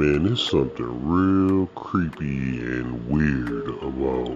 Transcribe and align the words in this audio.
man, 0.00 0.24
there's 0.24 0.48
something 0.48 1.06
real 1.06 1.66
creepy 1.74 2.58
and 2.58 3.06
weird 3.06 3.68
about 3.82 4.32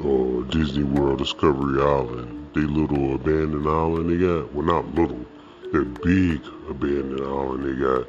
uh, 0.00 0.42
Disney 0.48 0.84
World 0.84 1.18
Discovery 1.18 1.82
Island. 1.82 2.48
They 2.54 2.62
little 2.62 3.14
abandoned 3.14 3.68
island 3.68 4.08
they 4.08 4.16
got. 4.16 4.54
Well, 4.54 4.64
not 4.64 4.94
little. 4.94 5.22
They're 5.70 5.84
big 5.84 6.40
abandoned 6.70 7.20
island 7.20 7.64
they 7.66 7.78
got. 7.78 8.08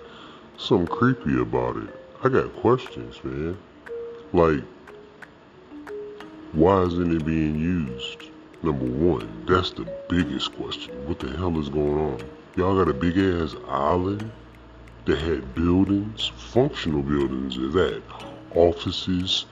Something 0.56 0.88
creepy 0.88 1.42
about 1.42 1.76
it. 1.76 1.90
I 2.24 2.30
got 2.30 2.56
questions, 2.56 3.22
man. 3.22 3.58
Like, 4.32 4.64
why 6.54 6.84
isn't 6.84 7.18
it 7.18 7.26
being 7.26 7.60
used? 7.60 8.30
Number 8.64 8.86
one, 8.86 9.46
that's 9.46 9.72
the 9.72 9.86
biggest 10.08 10.56
question. 10.56 11.06
What 11.06 11.20
the 11.20 11.36
hell 11.36 11.60
is 11.60 11.68
going 11.68 12.00
on? 12.00 12.30
Y'all 12.56 12.82
got 12.82 12.90
a 12.90 12.94
big 12.94 13.18
ass 13.18 13.56
island 13.68 14.32
that 15.10 15.18
had 15.18 15.56
buildings, 15.56 16.32
functional 16.38 17.02
buildings 17.02 17.58
at 17.58 17.72
that, 17.74 18.04
offices, 18.54 19.48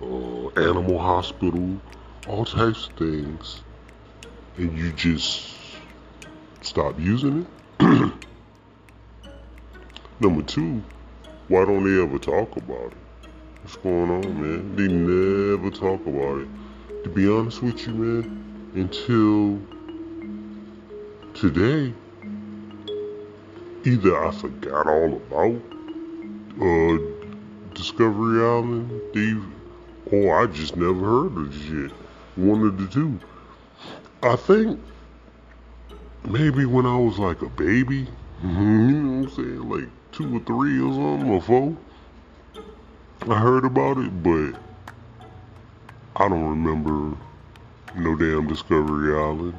uh, 0.00 0.48
animal 0.56 0.98
hospital, 0.98 1.78
all 2.26 2.46
types 2.46 2.88
of 2.88 2.94
things, 2.94 3.62
and 4.56 4.76
you 4.76 4.90
just 4.92 5.54
stop 6.62 6.98
using 6.98 7.46
it? 7.78 8.12
Number 10.20 10.42
two, 10.44 10.82
why 11.48 11.66
don't 11.66 11.84
they 11.84 12.02
ever 12.02 12.18
talk 12.18 12.56
about 12.56 12.92
it? 12.92 13.28
What's 13.62 13.76
going 13.76 14.10
on, 14.10 14.40
man? 14.40 14.76
They 14.76 14.88
never 14.88 15.70
talk 15.70 16.06
about 16.06 16.38
it. 16.38 16.48
To 17.04 17.10
be 17.10 17.30
honest 17.30 17.62
with 17.62 17.86
you, 17.86 17.92
man, 17.92 18.72
until 18.74 19.60
today, 21.34 21.92
either 23.84 24.24
I 24.24 24.30
forgot 24.30 24.86
all 24.86 25.16
about 25.16 25.62
uh, 26.60 26.98
Discovery 27.74 28.44
Island, 28.44 29.00
they, 29.14 29.36
or 30.16 30.42
I 30.42 30.46
just 30.46 30.76
never 30.76 30.94
heard 30.94 31.36
of 31.38 31.54
shit. 31.54 31.90
One 32.36 32.66
of 32.66 32.78
the 32.78 32.86
two. 32.88 33.18
I 34.22 34.36
think 34.36 34.80
maybe 36.24 36.64
when 36.64 36.86
I 36.86 36.96
was 36.96 37.18
like 37.18 37.42
a 37.42 37.48
baby, 37.48 38.06
you 38.42 38.48
know 38.48 39.22
what 39.22 39.28
I'm 39.28 39.30
saying, 39.30 39.68
like 39.68 39.88
two 40.12 40.36
or 40.36 40.40
three 40.40 40.80
or 40.80 40.92
something, 40.92 41.30
or 41.30 41.42
four, 41.42 41.76
I 43.28 43.38
heard 43.38 43.64
about 43.64 43.98
it, 43.98 44.22
but 44.22 44.58
I 46.16 46.28
don't 46.28 46.48
remember 46.48 47.16
no 47.96 48.16
damn 48.16 48.46
Discovery 48.46 49.14
Island. 49.14 49.54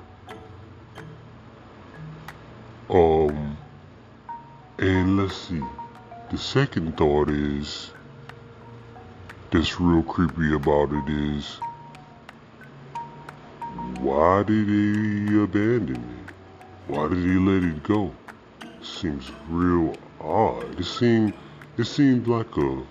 Um, 2.89 3.42
and 4.83 5.15
let's 5.15 5.47
see. 5.47 5.61
The 6.29 6.37
second 6.37 6.97
thought 6.97 7.29
is 7.29 7.91
that's 9.49 9.79
real 9.79 10.03
creepy 10.03 10.53
about 10.53 10.91
it 10.91 11.09
is 11.09 11.57
why 14.01 14.43
did 14.43 14.67
he 14.67 15.41
abandon 15.41 15.95
it? 15.95 16.33
Why 16.87 17.07
did 17.07 17.19
he 17.19 17.35
let 17.35 17.63
it 17.63 17.81
go? 17.83 18.13
Seems 18.81 19.31
real 19.47 19.95
odd. 20.19 20.77
It 20.77 20.83
seemed 20.83 21.33
it 21.77 21.85
seemed 21.85 22.27
like 22.27 22.57
a, 22.57 22.83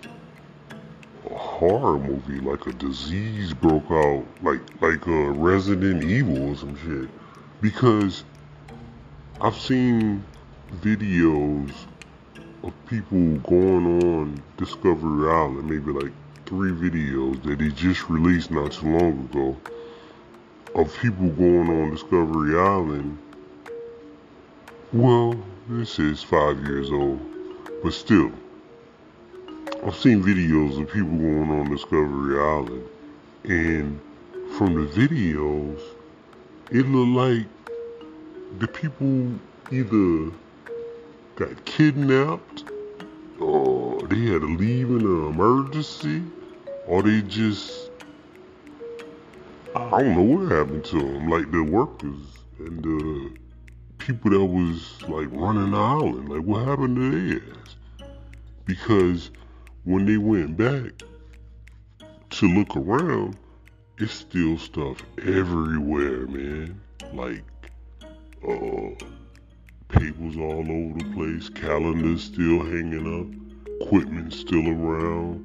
a 1.29 1.35
horror 1.35 1.99
movie, 1.99 2.41
like 2.41 2.67
a 2.67 2.73
disease 2.73 3.53
broke 3.53 3.91
out, 3.91 4.25
like 4.43 4.63
like 4.81 5.07
a 5.07 5.31
Resident 5.31 6.05
Evil 6.05 6.53
or 6.53 6.57
some 6.57 6.75
shit. 6.77 7.11
Because 7.61 8.25
I've 9.43 9.57
seen 9.57 10.25
videos 10.81 11.71
of 12.63 12.73
people 12.87 13.37
going 13.39 14.03
on 14.03 14.43
Discovery 14.57 15.31
Island, 15.31 15.69
maybe 15.69 15.93
like 15.93 16.13
three 16.47 16.71
videos 16.71 17.43
that 17.43 17.61
he 17.61 17.71
just 17.71 18.09
released 18.09 18.51
not 18.51 18.73
too 18.73 18.87
long 18.87 19.29
ago 19.31 19.57
of 20.75 20.97
people 21.01 21.29
going 21.29 21.69
on 21.69 21.91
Discovery 21.91 22.59
Island. 22.59 23.19
Well, 24.93 25.35
this 25.69 25.99
is 25.99 26.23
five 26.23 26.59
years 26.63 26.91
old, 26.91 27.21
but 27.83 27.93
still, 27.93 28.33
I've 29.85 29.97
seen 29.97 30.23
videos 30.23 30.81
of 30.81 30.91
people 30.91 31.11
going 31.11 31.51
on 31.51 31.71
Discovery 31.71 32.39
Island, 32.39 32.85
and 33.45 34.01
from 34.57 34.75
the 34.75 34.87
videos, 34.91 35.81
it 36.71 36.87
looked 36.87 37.11
like 37.11 37.47
the 38.59 38.69
people 38.69 39.39
either 39.71 40.33
got 41.47 41.65
kidnapped, 41.65 42.65
or 43.41 44.07
they 44.09 44.27
had 44.27 44.43
to 44.43 44.57
leave 44.57 44.89
in 44.91 45.01
an 45.01 45.27
emergency, 45.29 46.23
or 46.87 47.03
they 47.03 47.23
just 47.23 47.91
I 49.75 50.03
don't 50.03 50.15
know 50.15 50.37
what 50.37 50.53
happened 50.53 50.85
to 50.87 50.99
them. 50.99 51.29
Like 51.29 51.51
the 51.51 51.63
workers 51.63 52.39
and 52.59 52.83
the 52.83 53.33
people 53.99 54.31
that 54.31 54.45
was 54.45 55.03
like 55.09 55.29
running 55.33 55.73
the 55.73 55.79
island. 55.79 56.29
Like 56.29 56.43
what 56.43 56.67
happened 56.67 56.97
to 56.97 57.11
their 57.11 57.41
ass? 57.61 57.77
Because 58.65 59.31
when 59.85 60.07
they 60.07 60.19
went 60.19 60.57
back 60.57 60.93
to 62.31 62.47
look 62.47 62.77
around, 62.77 63.37
it's 63.99 64.13
still 64.13 64.59
stuff 64.59 64.99
everywhere, 65.19 66.27
man. 66.27 66.81
Like 67.13 67.43
uh 68.47 69.12
papers 69.93 70.37
all 70.37 70.67
over 70.71 70.99
the 70.99 71.13
place, 71.15 71.49
calendars 71.51 72.25
still 72.25 72.65
hanging 72.65 73.07
up, 73.07 73.29
equipment 73.83 74.33
still 74.33 74.67
around. 74.69 75.39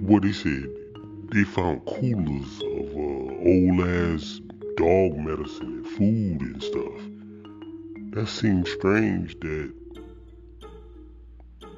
What 0.00 0.24
he 0.24 0.32
said, 0.32 0.68
they 1.30 1.44
found 1.44 1.84
coolers 1.84 2.62
of 2.62 2.96
uh, 2.96 3.28
old 3.44 3.80
ass 3.80 4.40
dog 4.76 5.16
medicine 5.16 5.84
and 5.84 5.86
food 5.86 6.40
and 6.40 6.62
stuff. 6.62 8.14
That 8.14 8.26
seems 8.26 8.70
strange 8.70 9.38
that 9.40 9.72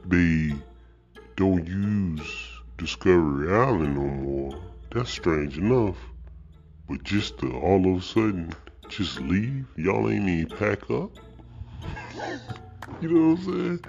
they 0.07 0.55
don't 1.37 1.67
use 1.67 2.49
Discovery 2.79 3.53
Island 3.53 3.95
no 3.97 4.07
more. 4.07 4.63
That's 4.93 5.11
strange 5.11 5.59
enough. 5.59 5.97
But 6.89 7.03
just 7.03 7.39
to 7.39 7.53
all 7.53 7.93
of 7.93 8.01
a 8.01 8.03
sudden 8.03 8.55
just 8.91 9.21
leave? 9.21 9.67
Y'all 9.77 10.11
ain't 10.11 10.29
even 10.29 10.57
pack 10.57 10.91
up? 10.91 11.11
you 13.01 13.09
know 13.09 13.31
what 13.31 13.39
I'm 13.39 13.45
saying? 13.45 13.85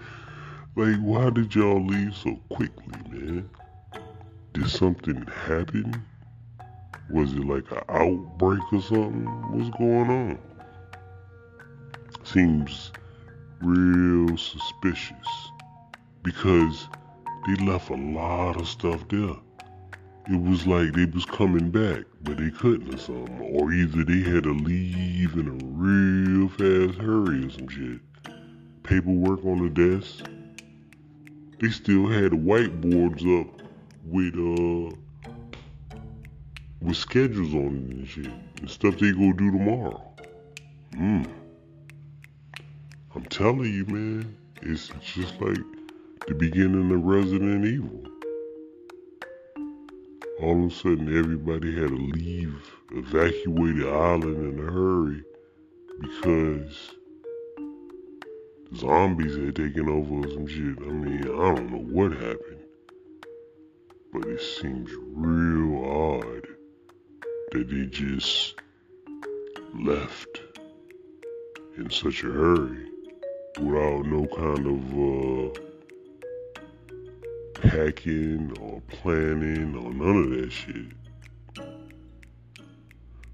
Like, 0.75 1.00
why 1.01 1.29
did 1.31 1.53
y'all 1.53 1.84
leave 1.85 2.16
so 2.16 2.35
quickly, 2.50 2.94
man? 3.09 3.50
Did 4.53 4.69
something 4.69 5.25
happen? 5.25 6.06
Was 7.09 7.34
it 7.34 7.45
like 7.45 7.69
an 7.72 7.81
outbreak 7.89 8.62
or 8.72 8.81
something? 8.81 9.25
What's 9.51 9.75
going 9.78 10.09
on? 10.09 10.39
Seems 12.23 12.91
real 13.62 14.38
suspicious 14.38 15.28
because 16.23 16.88
they 17.47 17.56
left 17.66 17.89
a 17.89 17.95
lot 17.95 18.59
of 18.62 18.68
stuff 18.68 19.07
there. 19.09 19.35
It 20.29 20.39
was 20.39 20.67
like 20.67 20.93
they 20.93 21.05
was 21.05 21.25
coming 21.25 21.71
back, 21.71 22.03
but 22.21 22.37
they 22.37 22.51
couldn't 22.51 22.93
or 22.93 22.97
something. 22.97 23.39
Or 23.41 23.73
either 23.73 24.03
they 24.03 24.19
had 24.19 24.43
to 24.43 24.53
leave 24.53 25.33
in 25.33 25.47
a 25.47 25.65
real 25.65 26.47
fast 26.49 26.99
hurry 26.99 27.45
or 27.45 27.49
some 27.49 27.67
shit. 27.67 27.99
Paperwork 28.83 29.43
on 29.43 29.63
the 29.63 29.69
desk. 29.69 30.25
They 31.59 31.69
still 31.69 32.07
had 32.07 32.31
whiteboards 32.31 33.41
up 33.41 33.61
with 34.05 34.35
uh 34.35 34.95
with 36.81 36.97
schedules 36.97 37.53
on 37.53 37.88
it 37.89 37.95
and 37.95 38.07
shit. 38.07 38.31
And 38.59 38.69
stuff 38.69 38.97
they 38.99 39.11
go 39.11 39.33
do 39.33 39.51
tomorrow. 39.51 40.03
Hmm. 40.95 41.23
I'm 43.15 43.25
telling 43.25 43.74
you, 43.74 43.85
man, 43.85 44.38
it's 44.62 44.91
just 45.01 45.41
like 45.41 45.57
the 46.27 46.35
beginning 46.35 46.91
of 46.91 47.03
Resident 47.03 47.65
Evil. 47.65 48.11
All 50.41 50.65
of 50.65 50.71
a 50.71 50.75
sudden, 50.75 51.15
everybody 51.15 51.71
had 51.75 51.89
to 51.89 51.95
leave, 51.95 52.55
evacuate 52.93 53.77
the 53.77 53.88
island 53.88 54.59
in 54.59 54.67
a 54.67 54.71
hurry 54.71 55.23
because 55.99 56.95
zombies 58.75 59.35
had 59.35 59.55
taken 59.55 59.88
over 59.88 60.25
or 60.25 60.31
some 60.31 60.47
shit. 60.47 60.79
I 60.79 60.91
mean, 60.91 61.21
I 61.25 61.55
don't 61.55 61.71
know 61.71 61.77
what 61.77 62.13
happened, 62.13 62.63
but 64.11 64.25
it 64.25 64.41
seems 64.41 64.89
real 65.13 65.85
odd 65.85 66.47
that 67.51 67.69
they 67.69 67.85
just 67.85 68.55
left 69.75 70.41
in 71.77 71.91
such 71.91 72.23
a 72.23 72.31
hurry 72.31 72.88
without 73.59 74.07
no 74.07 74.25
kind 74.35 74.65
of 74.65 75.57
uh, 75.57 75.70
packing 77.62 78.56
or 78.60 78.81
planning 78.88 79.75
or 79.75 79.94
none 79.94 80.24
of 80.24 80.30
that 80.31 80.52
shit. 80.52 80.88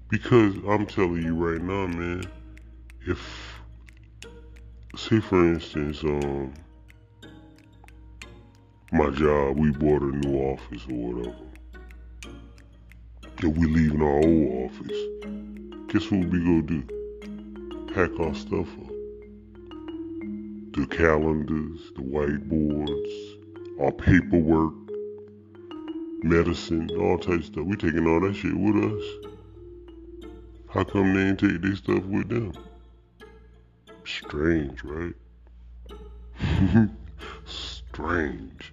Because 0.08 0.54
I'm 0.68 0.86
telling 0.86 1.22
you 1.22 1.34
right 1.34 1.60
now, 1.60 1.86
man, 1.86 2.24
if 3.06 3.58
say 4.96 5.20
for 5.20 5.44
instance, 5.44 6.02
um 6.04 6.52
my 8.90 9.10
job, 9.10 9.58
we 9.58 9.70
bought 9.70 10.02
a 10.02 10.06
new 10.06 10.38
office 10.38 10.82
or 10.88 11.12
whatever. 11.12 11.36
And 13.42 13.56
we 13.56 13.66
leaving 13.66 14.02
our 14.02 14.18
old 14.18 14.70
office. 14.70 14.98
Guess 15.92 16.10
what 16.10 16.28
we 16.28 16.38
gonna 16.40 16.62
do? 16.62 16.82
Pack 17.94 18.18
our 18.18 18.34
stuff 18.34 18.66
up. 18.80 18.92
The 20.72 20.86
calendars, 20.90 21.80
the 21.96 22.02
whiteboards, 22.02 23.37
our 23.80 23.92
paperwork, 23.92 24.74
medicine, 26.22 26.90
all 26.98 27.18
types 27.18 27.48
of 27.48 27.52
stuff. 27.52 27.64
We 27.64 27.76
taking 27.76 28.06
all 28.06 28.20
that 28.20 28.34
shit 28.34 28.56
with 28.56 28.76
us. 28.76 29.04
How 30.70 30.84
come 30.84 31.14
they 31.14 31.28
ain't 31.28 31.38
take 31.38 31.62
this 31.62 31.78
stuff 31.78 32.02
with 32.04 32.28
them? 32.28 32.52
Strange, 34.04 34.82
right? 34.84 35.14
Strange. 37.46 38.72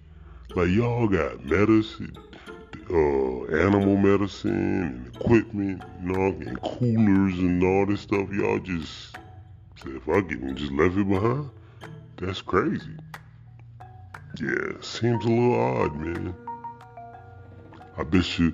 Like 0.56 0.70
y'all 0.70 1.08
got 1.08 1.46
medicine, 1.46 2.18
uh, 2.90 3.44
animal 3.46 3.98
medicine 3.98 4.84
and 4.84 5.16
equipment 5.16 5.84
and, 6.00 6.18
all, 6.18 6.32
and 6.32 6.62
coolers 6.62 7.40
and 7.40 7.64
all 7.64 7.86
this 7.86 8.02
stuff. 8.02 8.30
Y'all 8.32 8.60
just 8.60 9.16
said 9.78 10.02
fuck 10.04 10.32
it 10.32 10.40
and 10.40 10.58
just 10.58 10.72
left 10.72 10.96
it 10.96 11.08
behind. 11.08 11.50
That's 12.18 12.42
crazy. 12.42 12.96
Yeah, 14.38 14.82
seems 14.82 15.24
a 15.24 15.30
little 15.30 15.58
odd, 15.58 15.96
man. 15.96 16.36
I 17.98 18.04
bet 18.04 18.38
you, 18.38 18.54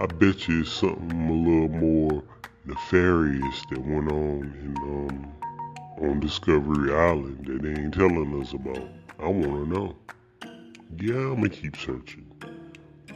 I 0.00 0.06
bet 0.06 0.48
you 0.48 0.62
it's 0.62 0.72
something 0.72 1.28
a 1.28 1.32
little 1.32 1.68
more 1.68 2.24
nefarious 2.64 3.64
that 3.70 3.78
went 3.78 4.10
on 4.10 4.42
in 4.60 4.76
um 4.82 6.08
on 6.08 6.18
Discovery 6.18 6.92
Island 6.92 7.46
that 7.46 7.62
they 7.62 7.80
ain't 7.80 7.94
telling 7.94 8.42
us 8.42 8.52
about. 8.54 8.82
I 9.20 9.28
wanna 9.28 9.66
know. 9.66 9.96
Yeah, 10.98 11.14
I'm 11.14 11.36
gonna 11.36 11.50
keep 11.50 11.76
searching. 11.76 12.26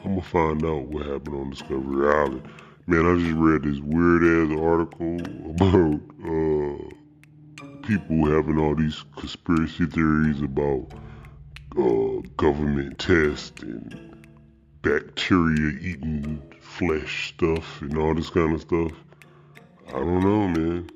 I'm 0.04 0.10
gonna 0.10 0.22
find 0.22 0.64
out 0.64 0.86
what 0.86 1.06
happened 1.06 1.34
on 1.34 1.50
Discovery 1.50 2.08
Island. 2.08 2.48
Man, 2.86 3.06
I 3.06 3.18
just 3.18 3.34
read 3.34 3.64
this 3.64 3.80
weird 3.80 4.22
ass 4.22 4.56
article 4.56 5.16
about 5.50 6.00
uh, 6.22 7.78
people 7.82 8.30
having 8.30 8.58
all 8.58 8.76
these 8.76 9.02
conspiracy 9.16 9.86
theories 9.86 10.42
about 10.42 10.92
uh, 11.78 12.20
government 12.36 12.98
tests 12.98 13.62
and 13.62 14.26
bacteria 14.82 15.78
eating 15.80 16.42
flesh 16.60 17.34
stuff 17.34 17.82
and 17.82 17.96
all 17.98 18.14
this 18.14 18.30
kind 18.30 18.54
of 18.54 18.60
stuff. 18.60 18.92
I 19.88 19.98
don't 19.98 20.20
know, 20.22 20.48
man. 20.48 20.90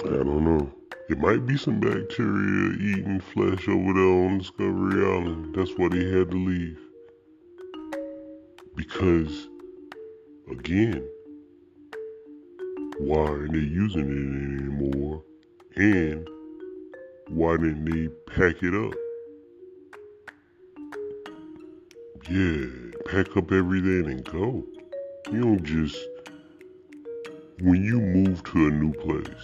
I 0.00 0.08
don't 0.08 0.44
know. 0.44 0.72
It 1.08 1.18
might 1.18 1.46
be 1.46 1.56
some 1.56 1.80
bacteria 1.80 2.72
eating 2.74 3.20
flesh 3.20 3.68
over 3.68 3.92
there 3.92 4.26
on 4.26 4.38
Discovery 4.38 5.04
Island. 5.04 5.54
That's 5.54 5.72
why 5.76 5.88
they 5.88 6.04
had 6.10 6.30
to 6.30 6.36
leave. 6.36 6.78
Because, 8.74 9.48
again, 10.50 11.06
why 12.98 13.18
aren't 13.18 13.52
they 13.52 13.58
using 13.58 14.08
it 14.08 14.62
anymore? 14.62 15.22
And 15.76 16.28
why 17.28 17.56
didn't 17.56 17.84
they 17.86 18.08
pack 18.26 18.62
it 18.62 18.74
up? 18.74 18.94
Yeah, 22.30 22.66
pack 23.06 23.36
up 23.36 23.52
everything 23.52 24.10
and 24.10 24.24
go. 24.24 24.64
You 25.32 25.40
don't 25.40 25.64
just, 25.64 25.96
when 27.60 27.82
you 27.82 28.00
move 28.00 28.42
to 28.44 28.66
a 28.66 28.70
new 28.70 28.92
place, 28.92 29.42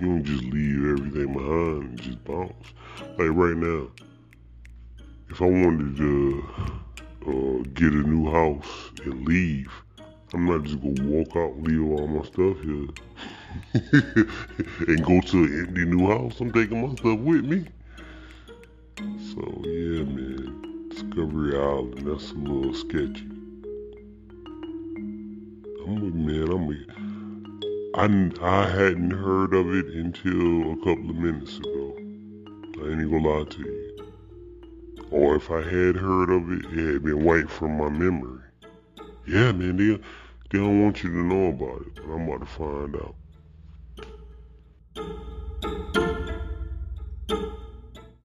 you 0.00 0.06
don't 0.06 0.24
just 0.24 0.44
leave 0.44 0.98
everything 0.98 1.32
behind 1.32 1.82
and 1.82 2.00
just 2.00 2.24
bounce. 2.24 2.52
Like 3.18 3.30
right 3.30 3.56
now, 3.56 3.88
if 5.28 5.40
I 5.42 5.46
wanted 5.46 5.96
to 5.96 6.48
uh, 7.26 7.62
get 7.74 7.92
a 7.92 8.08
new 8.08 8.30
house 8.30 8.90
and 9.04 9.24
leave, 9.26 9.70
I'm 10.32 10.46
not 10.46 10.64
just 10.64 10.80
gonna 10.80 11.10
walk 11.10 11.36
out 11.36 11.62
leave 11.62 11.82
all 11.82 12.06
my 12.06 12.24
stuff 12.24 12.60
here 12.62 12.88
and 13.72 15.04
go 15.04 15.20
to 15.20 15.44
an 15.44 15.66
empty 15.66 15.84
new 15.84 16.06
house. 16.06 16.40
I'm 16.40 16.52
taking 16.52 16.86
my 16.86 16.94
stuff 16.94 17.18
with 17.18 17.44
me. 17.44 17.64
So 18.98 19.42
yeah, 19.64 20.04
man, 20.04 20.88
Discovery 20.90 21.56
Island, 21.56 22.06
that's 22.06 22.30
a 22.30 22.34
little 22.34 22.74
sketchy. 22.74 23.28
I'm 25.84 25.98
a 25.98 26.10
man. 26.10 26.50
I'm 26.50 26.70
a 26.70 27.06
I, 27.96 28.04
I 28.42 28.68
hadn't 28.68 29.12
heard 29.12 29.54
of 29.54 29.74
it 29.74 29.86
until 29.86 30.72
a 30.72 30.76
couple 30.76 31.08
of 31.08 31.16
minutes 31.16 31.56
ago. 31.56 31.94
I 31.96 32.90
ain't 32.90 33.10
gonna 33.10 33.26
lie 33.26 33.44
to 33.44 33.58
you. 33.58 33.86
Or 35.10 35.36
if 35.36 35.50
I 35.50 35.62
had 35.62 35.96
heard 35.96 36.28
of 36.28 36.52
it, 36.52 36.66
it 36.78 36.92
had 36.92 37.04
been 37.04 37.24
wiped 37.24 37.50
from 37.50 37.78
my 37.78 37.88
memory. 37.88 38.42
Yeah, 39.26 39.52
man, 39.52 39.78
they, 39.78 39.96
they 40.50 40.58
don't 40.58 40.82
want 40.82 41.02
you 41.02 41.10
to 41.10 41.16
know 41.16 41.46
about 41.46 41.86
it, 41.86 41.94
but 41.94 42.04
I'm 42.04 42.28
about 42.28 42.40
to 42.40 42.46
find 42.46 42.96
out. 42.96 43.14